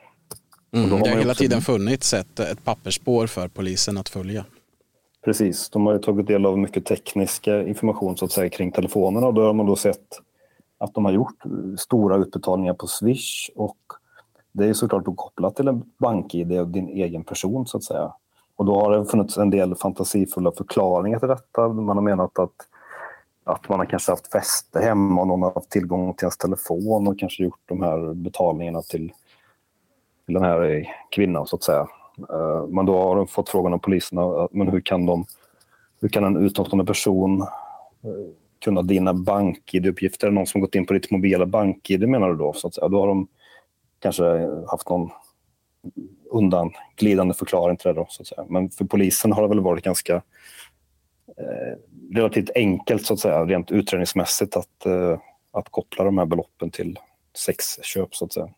[0.72, 1.42] Mm, det har hela också...
[1.42, 4.44] tiden funnits ett, ett pappersspår för polisen att följa.
[5.24, 9.26] Precis, de har ju tagit del av mycket teknisk information så att säga kring telefonerna
[9.26, 10.20] och då har man då sett
[10.78, 11.42] att de har gjort
[11.78, 13.76] stora utbetalningar på Swish och
[14.52, 18.12] det är såklart kopplat till en bank-id och din egen person så att säga.
[18.56, 21.68] Och då har det funnits en del fantasifulla förklaringar till detta.
[21.68, 22.50] Man har menat att,
[23.44, 27.08] att man har kanske haft fäste hemma och någon har haft tillgång till ens telefon
[27.08, 29.12] och kanske gjort de här betalningarna till,
[30.28, 31.88] till den här eh, kvinnan så att säga.
[32.32, 35.26] Eh, men då har de fått frågan av poliserna, eh, men hur kan, de,
[36.00, 37.46] hur kan en utomstående person
[38.64, 40.30] kunna dina bank-id-uppgifter?
[40.30, 42.52] Någon som gått in på ditt mobila bank-id menar du då?
[42.52, 42.88] Så att säga.
[42.88, 43.28] Då har de
[43.98, 44.24] kanske
[44.70, 45.10] haft någon
[46.30, 47.94] undanglidande förklaring till det.
[47.94, 48.44] Då, så att säga.
[48.48, 50.14] Men för polisen har det väl varit ganska
[51.38, 51.78] eh,
[52.14, 55.18] relativt enkelt så att säga, rent utredningsmässigt att, eh,
[55.52, 56.98] att koppla de här beloppen till
[57.34, 58.48] sexköp så att säga.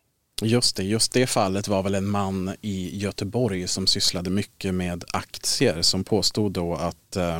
[0.41, 5.03] Just det, just det fallet var väl en man i Göteborg som sysslade mycket med
[5.13, 7.39] aktier som påstod då att eh,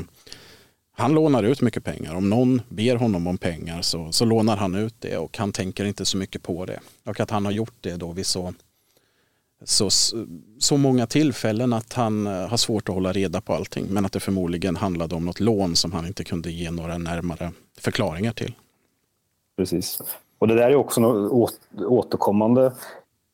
[0.91, 2.15] han lånar ut mycket pengar.
[2.15, 5.85] Om någon ber honom om pengar så, så lånar han ut det och han tänker
[5.85, 6.79] inte så mycket på det.
[7.03, 8.53] Och att han har gjort det då vid så,
[9.63, 9.89] så,
[10.59, 13.85] så många tillfällen att han eh, har svårt att hålla reda på allting.
[13.89, 17.51] Men att det förmodligen handlade om något lån som han inte kunde ge några närmare
[17.77, 18.53] förklaringar till.
[19.57, 20.01] Precis.
[20.41, 22.73] Och det där är också något återkommande.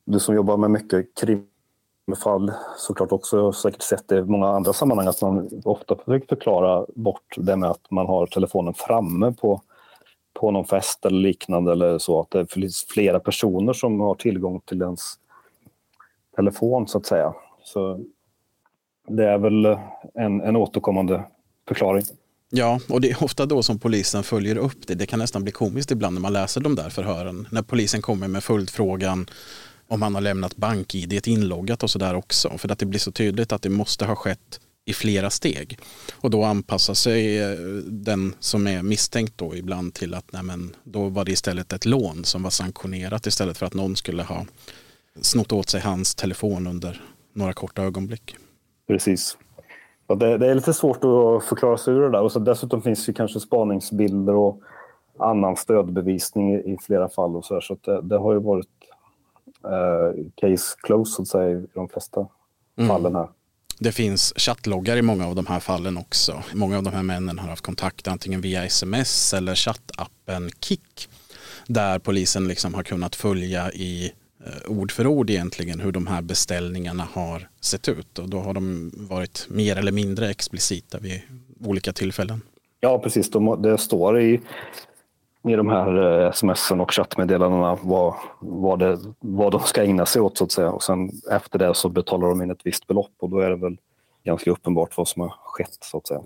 [0.05, 5.07] Du som jobbar med mycket krimfall såklart också säkert sett det i många andra sammanhang
[5.07, 9.61] att man ofta försöker förklara bort det med att man har telefonen framme på,
[10.33, 12.19] på någon fest eller liknande eller så.
[12.19, 15.13] Att det finns flera personer som har tillgång till ens
[16.35, 17.33] telefon så att säga.
[17.63, 17.99] Så
[19.07, 19.65] det är väl
[20.13, 21.23] en, en återkommande
[21.67, 22.03] förklaring.
[22.49, 24.95] Ja, och det är ofta då som polisen följer upp det.
[24.95, 27.47] Det kan nästan bli komiskt ibland när man läser de där förhören.
[27.51, 29.29] När polisen kommer med följdfrågan
[29.87, 32.57] om han har lämnat bank-id inloggat och sådär också.
[32.57, 35.79] För att det blir så tydligt att det måste ha skett i flera steg.
[36.13, 40.75] Och då anpassar sig eh, den som är misstänkt då ibland till att nej men,
[40.83, 44.45] då var det istället ett lån som var sanktionerat istället för att någon skulle ha
[45.21, 47.01] snott åt sig hans telefon under
[47.33, 48.35] några korta ögonblick.
[48.87, 49.37] Precis.
[50.07, 52.21] Det, det, är lite svårt att förklara sig ur det där.
[52.21, 54.61] Och så dessutom finns det kanske spaningsbilder och
[55.19, 57.35] annan stödbevisning i, i flera fall.
[57.35, 58.67] Och så här, så det, det, har ju varit
[59.63, 62.27] eh, case closed så att säga, i de flesta
[62.77, 62.89] mm.
[62.89, 63.27] fallen här.
[63.79, 66.43] Det finns chattloggar i många av de här fallen också.
[66.53, 71.09] Många av de här männen har haft kontakt antingen via sms eller chattappen Kik.
[71.67, 74.11] Där polisen liksom har kunnat följa i
[74.47, 78.53] Eh, ord för ord egentligen hur de här beställningarna har sett ut och då har
[78.53, 81.21] de varit mer eller mindre explicita vid
[81.65, 82.41] olika tillfällen.
[82.79, 83.29] Ja, precis.
[83.59, 84.41] det står i,
[85.47, 90.05] i de här eh, sms smsen och chattmeddelandena vad, vad, det, vad de ska ägna
[90.05, 90.71] sig åt så att säga.
[90.71, 93.55] Och sen efter det så betalar de in ett visst belopp och då är det
[93.55, 93.77] väl
[94.23, 96.21] ganska uppenbart vad som har skett så att säga.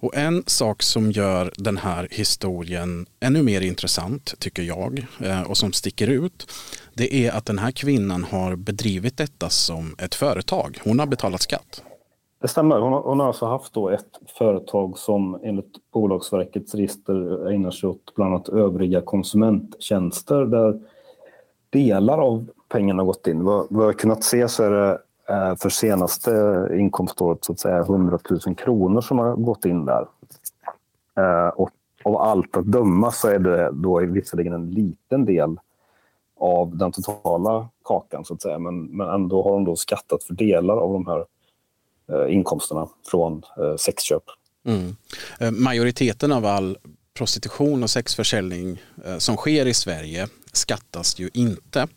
[0.00, 5.56] Och en sak som gör den här historien ännu mer intressant, tycker jag, eh, och
[5.56, 6.52] som sticker ut,
[6.94, 10.78] det är att den här kvinnan har bedrivit detta som ett företag.
[10.84, 11.82] Hon har betalat skatt.
[12.40, 12.80] Det stämmer.
[12.80, 17.88] Hon har, hon har alltså haft då ett företag som enligt Bolagsverkets register ägnar sig
[17.88, 20.80] åt bland annat övriga konsumenttjänster där
[21.70, 23.44] delar av pengarna har gått in.
[23.44, 24.98] Vad vi har kunnat se så är det
[25.30, 30.06] Eh, för senaste inkomståret så att säga 100 000 kronor som har gått in där.
[31.18, 31.70] Eh, och
[32.04, 35.56] av allt att döma så är det då visserligen en liten del
[36.40, 38.58] av den totala kakan så att säga.
[38.58, 41.24] Men, men ändå har de då skattat för delar av de här
[42.12, 43.42] eh, inkomsterna från
[43.78, 44.22] sexköp.
[44.64, 44.96] Mm.
[45.62, 46.78] Majoriteten av all
[47.14, 48.82] prostitution och sexförsäljning
[49.18, 51.88] som sker i Sverige skattas ju inte.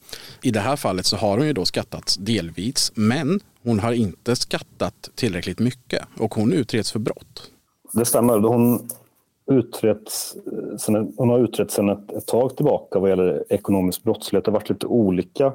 [0.41, 4.35] I det här fallet så har hon ju då skattats delvis men hon har inte
[4.35, 7.51] skattat tillräckligt mycket och hon utreds för brott.
[7.93, 8.39] Det stämmer.
[8.39, 8.89] Hon,
[9.51, 10.35] utreds,
[11.17, 14.45] hon har utretts sedan ett, ett tag tillbaka vad gäller ekonomisk brottslighet.
[14.45, 15.53] Det har varit lite olika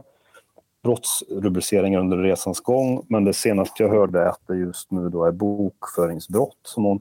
[0.83, 5.25] brottsrubriceringar under resans gång men det senaste jag hörde är att det just nu då
[5.25, 7.01] är bokföringsbrott som hon,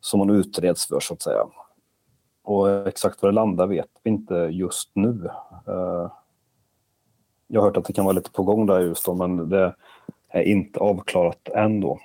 [0.00, 1.46] som hon utreds för så att säga.
[2.42, 5.30] Och exakt var det landar vet vi inte just nu.
[5.66, 6.10] Eh,
[7.46, 9.74] jag har hört att det kan vara lite på gång där just då, men det
[10.28, 11.98] är inte avklarat än då.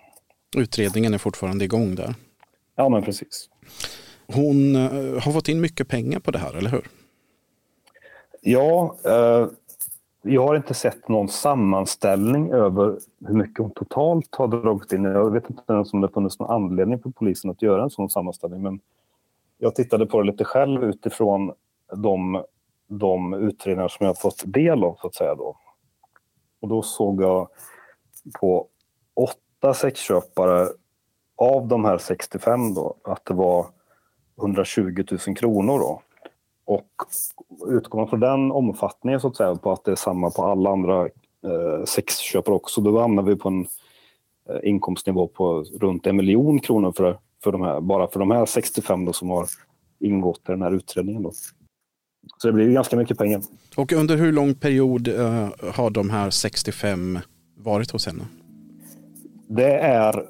[0.58, 2.16] Utredningen är fortfarande igång där?
[2.76, 3.50] Ja, men precis.
[4.28, 6.88] Hon eh, har fått in mycket pengar på det här, eller hur?
[8.42, 9.48] Ja, eh,
[10.22, 15.04] jag har inte sett någon sammanställning över hur mycket hon totalt har dragit in.
[15.04, 18.10] Jag vet inte ens om det funnits någon anledning för polisen att göra en sån
[18.10, 18.80] sammanställning, men
[19.58, 21.54] jag tittade på det lite själv utifrån
[21.96, 22.44] de,
[22.88, 25.36] de utredningar som jag fått del av, så att säga.
[25.36, 25.58] Då.
[26.62, 27.48] Och då såg jag
[28.40, 28.68] på
[29.14, 30.68] åtta sexköpare
[31.36, 33.66] av de här 65 då, att det var
[34.38, 35.80] 120 000 kronor.
[35.80, 36.02] Då.
[36.66, 36.92] och
[37.68, 40.70] utgår man från den omfattningen så att säga, på att det är samma på alla
[40.70, 43.68] andra eh, sexköpare också, då hamnar vi på en
[44.50, 48.46] eh, inkomstnivå på runt en miljon kronor för, för de här, bara för de här
[48.46, 49.48] 65 då, som har
[50.00, 51.24] ingått i den här utredningen.
[51.24, 51.32] Då.
[52.38, 53.42] Så det blir ganska mycket pengar.
[53.76, 57.20] Och under hur lång period uh, har de här 65
[57.58, 58.24] varit hos henne?
[59.48, 60.26] Det är,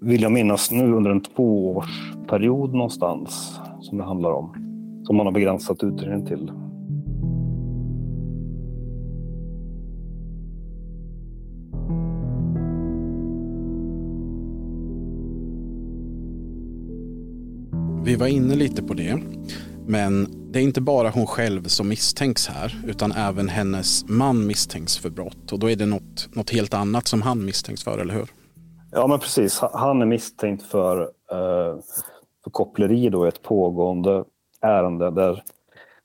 [0.00, 4.54] vill jag minnas nu, under en tvåårsperiod någonstans som det handlar om.
[5.06, 6.52] Som man har begränsat utredningen till.
[18.14, 19.20] Vi var inne lite på det.
[19.86, 24.98] Men det är inte bara hon själv som misstänks här utan även hennes man misstänks
[24.98, 25.52] för brott.
[25.52, 28.28] Och då är det något, något helt annat som han misstänks för, eller hur?
[28.92, 29.60] Ja, men precis.
[29.72, 31.00] Han är misstänkt för,
[31.30, 31.78] eh,
[32.44, 34.24] för koppleri då i ett pågående
[34.60, 35.42] ärende där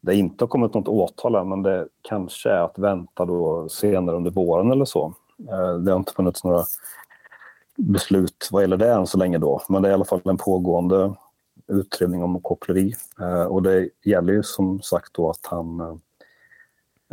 [0.02, 4.16] det inte har kommit något åtal än, men det kanske är att vänta då senare
[4.16, 5.14] under våren eller så.
[5.52, 6.64] Eh, det har inte funnits några
[7.78, 10.38] beslut vad gäller det än så länge då, men det är i alla fall en
[10.38, 11.14] pågående
[11.70, 12.96] utredning om koppleri.
[13.20, 15.80] Eh, och det gäller ju som sagt då att han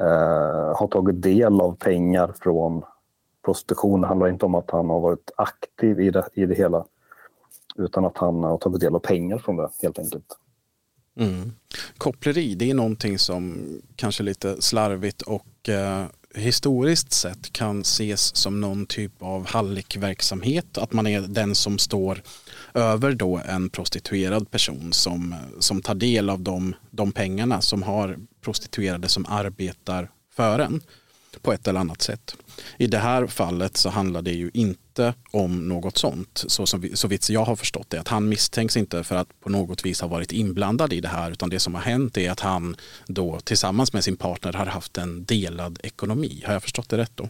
[0.00, 2.82] eh, har tagit del av pengar från
[3.44, 4.00] prostitution.
[4.00, 6.84] Det handlar inte om att han har varit aktiv i det, i det hela
[7.76, 10.38] utan att han har tagit del av pengar från det helt enkelt.
[11.18, 11.52] Mm.
[11.98, 18.60] Koppleri, det är någonting som kanske lite slarvigt och eh, historiskt sett kan ses som
[18.60, 20.78] någon typ av hallickverksamhet.
[20.78, 22.22] Att man är den som står
[22.76, 28.18] över då en prostituerad person som, som tar del av de, de pengarna som har
[28.40, 30.82] prostituerade som arbetar för en
[31.42, 32.36] på ett eller annat sätt.
[32.78, 36.44] I det här fallet så handlar det ju inte om något sånt.
[36.46, 38.00] Så, som vi, så vitt jag har förstått det.
[38.00, 41.30] Att han misstänks inte för att på något vis ha varit inblandad i det här.
[41.30, 44.98] Utan det som har hänt är att han då tillsammans med sin partner har haft
[44.98, 46.42] en delad ekonomi.
[46.46, 47.28] Har jag förstått det rätt då?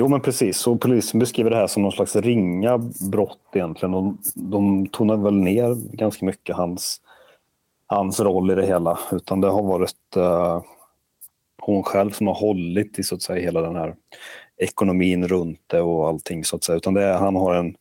[0.00, 0.58] Jo, men precis.
[0.58, 2.78] Så polisen beskriver det här som någon slags ringa
[3.10, 3.92] brott egentligen.
[3.92, 7.00] De, de tonar väl ner ganska mycket hans,
[7.86, 8.98] hans roll i det hela.
[9.12, 10.62] Utan det har varit uh,
[11.62, 13.94] hon själv som har hållit i så att säga hela den här
[14.56, 16.76] ekonomin runt det och allting så att säga.
[16.76, 17.76] Utan det är, han har en,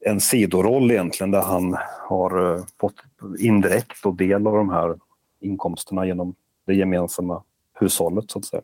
[0.00, 1.76] en sidoroll egentligen där han
[2.08, 2.96] har uh, fått
[3.38, 4.98] indirekt och del av de här
[5.40, 6.34] inkomsterna genom
[6.66, 7.42] det gemensamma
[7.74, 8.62] hushållet så att säga.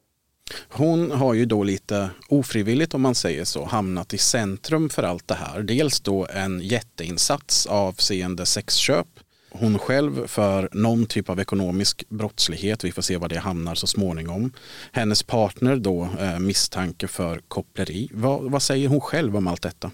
[0.69, 5.29] Hon har ju då lite ofrivilligt om man säger så hamnat i centrum för allt
[5.29, 5.63] det här.
[5.63, 9.07] Dels då en jätteinsats avseende sexköp.
[9.51, 12.85] Hon själv för någon typ av ekonomisk brottslighet.
[12.85, 14.53] Vi får se var det hamnar så småningom.
[14.93, 18.09] Hennes partner då eh, misstanke för koppleri.
[18.13, 19.91] Vad, vad, säger hon själv om allt detta?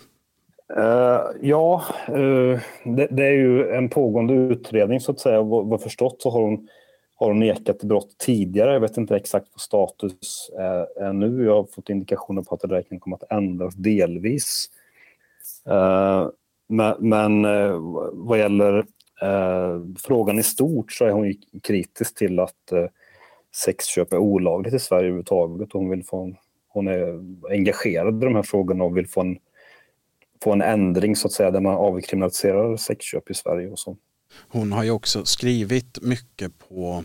[0.79, 5.43] Uh, ja, uh, det, det, är ju en pågående utredning så att säga.
[5.43, 6.69] Vad, vad förstått så har hon
[7.19, 8.73] har hon nekat brott tidigare.
[8.73, 11.45] Jag vet inte exakt vad status eh, är, nu.
[11.45, 14.71] Jag har fått indikationer på att det där kan komma att ändras delvis.
[15.67, 16.29] Eh,
[16.99, 17.79] men, eh,
[18.13, 18.85] vad gäller
[19.99, 22.73] frågan i stort så är hon kritisk till att
[23.55, 25.73] sexköp är olagligt i Sverige överhuvudtaget.
[25.73, 26.35] Hon, vill få,
[26.69, 29.39] hon är engagerad i de här frågorna och vill få en,
[30.45, 34.01] få en ändring så att säga där man avkriminaliserar sexköp i Sverige och sånt.
[34.49, 37.05] Hon har ju också skrivit mycket på,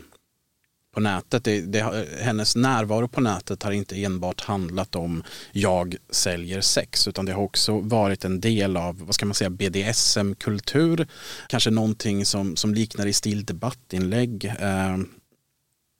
[0.94, 1.44] på nätet.
[1.44, 7.24] Det, det, hennes närvaro på nätet har inte enbart handlat om jag säljer sex utan
[7.24, 11.06] det har också varit en del av vad ska man säga, BDSM-kultur.
[11.48, 14.44] Kanske någonting som, som liknar i stil debattinlägg.
[14.44, 14.98] Eh,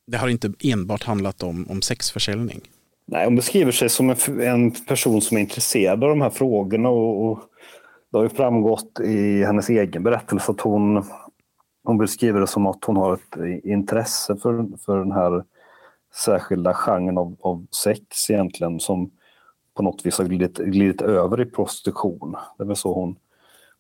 [0.07, 2.61] det har inte enbart handlat om, om sexförsäljning.
[3.07, 6.89] Nej, hon beskriver sig som en, en person som är intresserad av de här frågorna
[6.89, 7.39] och, och
[8.15, 11.05] det har ju framgått i hennes egen berättelse att hon,
[11.85, 15.45] hon beskriver det som att hon har ett intresse för, för den här
[16.15, 19.11] särskilda genren av, av sex egentligen som
[19.75, 22.37] på något vis har glidit, glidit över i prostitution.
[22.59, 23.17] Det är väl så hon,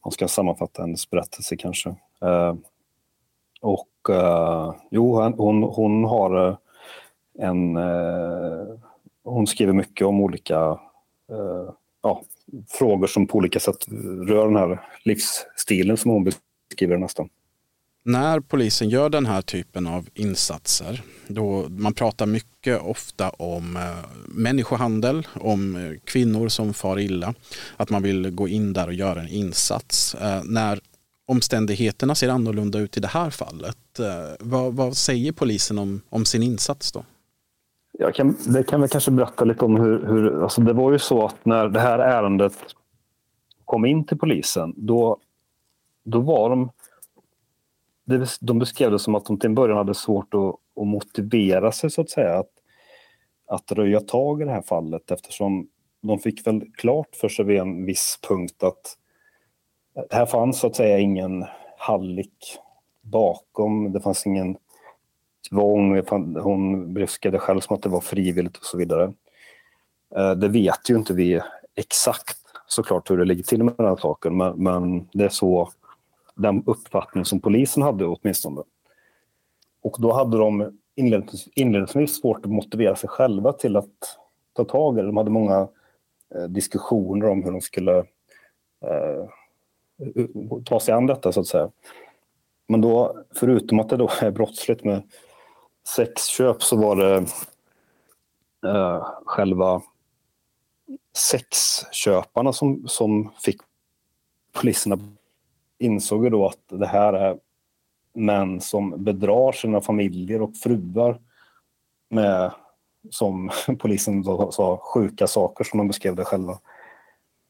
[0.00, 1.88] hon ska sammanfatta hennes berättelse kanske.
[2.22, 2.54] Eh,
[3.60, 6.56] och eh, jo, hon, hon har eh,
[7.38, 7.76] en...
[7.76, 8.66] Eh,
[9.24, 10.78] hon skriver mycket om olika
[11.30, 11.70] eh,
[12.02, 12.22] ja,
[12.68, 13.88] frågor som på olika sätt
[14.28, 17.28] rör den här livsstilen som hon beskriver nästan.
[18.06, 23.82] När polisen gör den här typen av insatser, då man pratar mycket ofta om eh,
[24.26, 27.34] människohandel, om eh, kvinnor som far illa,
[27.76, 30.14] att man vill gå in där och göra en insats.
[30.14, 30.80] Eh, när
[31.26, 33.76] omständigheterna ser annorlunda ut i det här fallet,
[34.38, 37.04] vad, vad säger polisen om, om sin insats då?
[37.98, 40.42] Jag kan, det kan vi kanske berätta lite om hur, hur...
[40.42, 42.58] Alltså det var ju så att när det här ärendet
[43.64, 45.18] kom in till polisen, då,
[46.04, 46.70] då var de
[48.40, 51.90] de beskrev det som att de till en början hade svårt att, att motivera sig
[51.90, 52.38] så att säga.
[52.38, 52.50] Att,
[53.46, 55.68] att röja tag i det här fallet eftersom
[56.02, 58.96] de fick väl klart för sig vid en viss punkt att
[60.10, 61.44] här fanns så att säga ingen
[61.78, 62.58] hallick
[63.02, 63.92] bakom.
[63.92, 64.56] Det fanns ingen
[65.50, 66.02] tvång.
[66.40, 69.12] Hon beskrev det själv som att det var frivilligt och så vidare.
[70.16, 71.40] Eh, det vet ju inte vi
[71.74, 75.68] exakt såklart hur det ligger till med den här saken men, men det är så
[76.34, 78.62] den uppfattning som polisen hade åtminstone.
[79.82, 80.78] Och då hade de
[81.54, 84.18] inledningsvis svårt att motivera sig själva till att
[84.52, 85.06] ta tag i det.
[85.06, 85.68] De hade många
[86.34, 87.98] eh, diskussioner om hur de skulle
[88.84, 89.24] eh,
[90.64, 91.70] ta sig an detta så att säga.
[92.66, 95.02] Men då, förutom att det då är brottsligt med
[95.88, 97.16] sexköp så var det
[98.68, 99.82] eh, själva
[101.16, 103.60] sexköparna som, som fick
[104.52, 104.98] poliserna
[105.78, 107.38] insåg ju då att det här är
[108.14, 111.20] män som bedrar sina familjer och fruar
[112.10, 112.52] med,
[113.10, 116.58] som polisen då sa, sjuka saker som de beskrev det själva.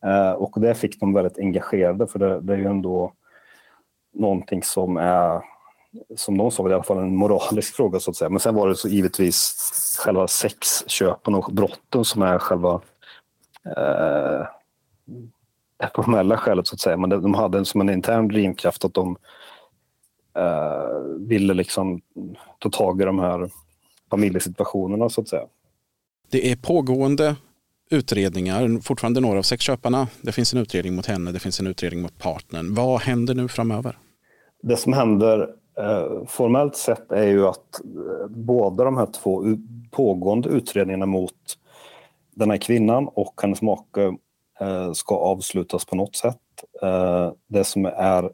[0.05, 3.13] Eh, och det fick de väldigt engagerade för det, det är ju ändå
[4.13, 5.54] någonting som är
[6.17, 8.29] som de sa, i alla fall en moralisk fråga så att säga.
[8.29, 9.57] Men sen var det så givetvis
[10.05, 12.81] själva sexköpen och brotten som är själva
[13.65, 14.47] eh,
[15.77, 16.97] det formella skälet så att säga.
[16.97, 19.17] Men de hade som en intern drivkraft att de
[20.39, 22.01] eh, ville liksom
[22.59, 23.51] ta tag i de här
[24.11, 25.47] familjesituationerna så att säga.
[26.31, 27.37] Det är pågående
[27.91, 30.09] utredningar, fortfarande några av sexköparna.
[30.23, 32.75] Det finns en utredning mot henne, det finns en utredning mot partnern.
[32.75, 33.99] Vad händer nu framöver?
[34.63, 35.49] Det som händer
[35.79, 39.43] Eh, formellt sett är ju att eh, båda de här två
[39.91, 41.59] pågående utredningarna mot
[42.35, 44.17] den här kvinnan och hennes make
[44.61, 46.39] eh, ska avslutas på något sätt.
[47.47, 48.31] Det som är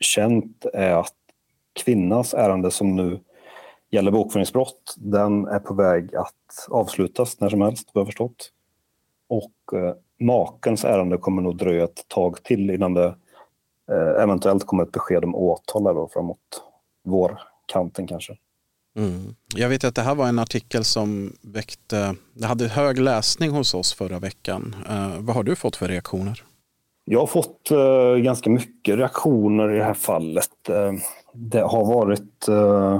[0.00, 1.14] känt är att
[1.84, 3.20] kvinnans ärende som nu
[3.90, 8.50] gäller bokföringsbrott, den är på väg att avslutas när som helst, vad jag förstått.
[9.28, 9.52] Och
[10.20, 13.14] makens ärende kommer nog dröja ett tag till innan det
[14.18, 16.38] eventuellt kommer ett besked om åtal då, framåt
[17.04, 18.36] vårkanten kanske.
[18.96, 19.34] Mm.
[19.54, 23.74] Jag vet att det här var en artikel som väckte, det hade hög läsning hos
[23.74, 24.76] oss förra veckan.
[24.88, 26.44] Eh, vad har du fått för reaktioner?
[27.04, 30.68] Jag har fått eh, ganska mycket reaktioner i det här fallet.
[30.68, 30.92] Eh,
[31.32, 32.94] det har varit eh,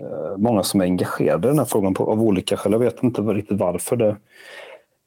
[0.00, 2.72] eh, många som är engagerade i den här frågan på, av olika skäl.
[2.72, 4.16] Jag vet inte riktigt varför det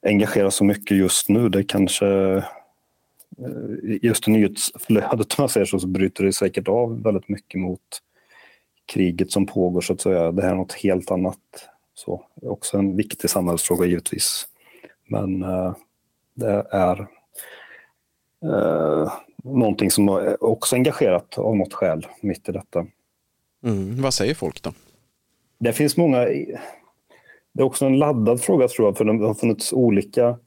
[0.06, 1.48] engagerar så mycket just nu.
[1.48, 2.44] Det kanske eh,
[4.02, 8.02] just i nyhetsflödet om man säger så, så bryter det säkert av väldigt mycket mot
[8.86, 10.32] kriget som pågår så att säga.
[10.32, 11.38] Det här är något helt annat.
[11.94, 14.48] Så, också en viktig samhällsfråga givetvis.
[15.06, 15.74] Men eh,
[16.34, 17.00] det är
[18.44, 19.12] eh,
[19.44, 22.86] någonting som också engagerat av något skäl mitt i detta.
[23.64, 24.72] Mm, vad säger folk då?
[25.58, 26.18] Det finns många...
[27.52, 30.38] Det är också en laddad fråga tror jag, för det har funnits olika...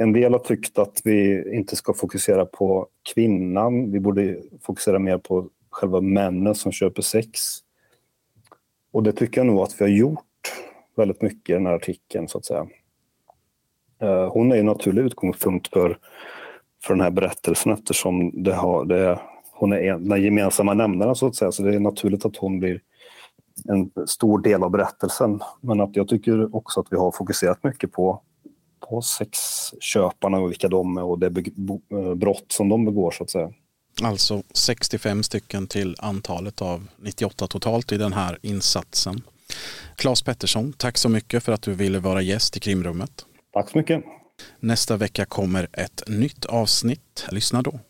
[0.00, 3.92] En del har tyckt att vi inte ska fokusera på kvinnan.
[3.92, 7.40] Vi borde fokusera mer på själva männen som köper sex.
[8.92, 10.52] Och det tycker jag nog att vi har gjort
[10.96, 12.66] väldigt mycket i den här artikeln så att säga.
[14.02, 15.98] Eh, hon är en naturlig utgångspunkt för,
[16.82, 19.20] för den här berättelsen eftersom det har, det,
[19.52, 21.52] hon är en, den gemensamma nämnaren så att säga.
[21.52, 22.80] Så det är naturligt att hon blir
[23.68, 25.40] en stor del av berättelsen.
[25.60, 28.22] Men att jag tycker också att vi har fokuserat mycket på,
[28.90, 33.30] på sexköparna och vilka de är och det eh, brott som de begår så att
[33.30, 33.52] säga.
[34.02, 39.22] Alltså 65 stycken till antalet av 98 totalt i den här insatsen.
[39.96, 43.26] Claes Pettersson, tack så mycket för att du ville vara gäst i krimrummet.
[43.52, 44.04] Tack så mycket.
[44.60, 47.26] Nästa vecka kommer ett nytt avsnitt.
[47.30, 47.80] Lyssna då.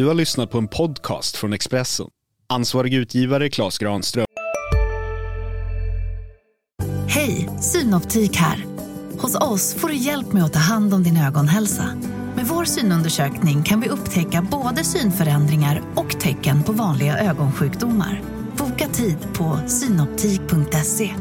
[0.00, 2.06] Du har lyssnat på en podcast från Expressen.
[2.48, 4.26] Ansvarig utgivare Klas Granström.
[7.08, 8.64] Hej, Synoptik här.
[9.18, 11.84] Hos oss får du hjälp med att ta hand om din ögonhälsa.
[12.36, 18.22] Med vår synundersökning kan vi upptäcka både synförändringar och tecken på vanliga ögonsjukdomar.
[18.56, 21.14] Boka tid på synoptik.se.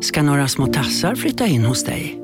[0.00, 2.23] Ska några små tassar flytta in hos dig?